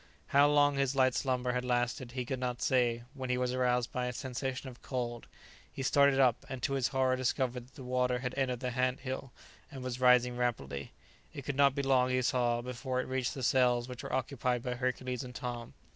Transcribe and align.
How 0.29 0.47
long 0.47 0.77
his 0.77 0.95
light 0.95 1.13
slumber 1.13 1.51
had 1.53 1.63
lasted 1.63 2.13
he 2.13 2.25
could 2.25 2.39
not 2.39 2.59
say, 2.59 3.03
when 3.13 3.29
he 3.29 3.37
was 3.37 3.53
aroused 3.53 3.91
by 3.91 4.07
a 4.07 4.13
sensation 4.13 4.67
of 4.67 4.81
cold. 4.81 5.27
He 5.71 5.83
started 5.83 6.19
up, 6.19 6.43
and 6.49 6.63
to 6.63 6.73
his 6.73 6.87
horror 6.87 7.15
discovered 7.15 7.67
that 7.67 7.75
the 7.75 7.83
water 7.83 8.17
had 8.17 8.33
entered 8.35 8.61
the 8.61 8.71
ant 8.73 9.01
hill 9.01 9.31
and 9.69 9.83
was 9.83 9.99
rising 10.01 10.37
rapidly; 10.37 10.91
it 11.35 11.43
could 11.43 11.55
not 11.55 11.75
be 11.75 11.83
long, 11.83 12.09
he 12.09 12.23
saw, 12.23 12.63
before 12.63 12.99
it 12.99 13.05
reached 13.05 13.35
the 13.35 13.43
cells 13.43 13.87
which 13.87 14.01
were 14.01 14.11
occupied 14.11 14.63
by 14.63 14.73
Hercules 14.73 15.23
and 15.23 15.35
Tom. 15.35 15.75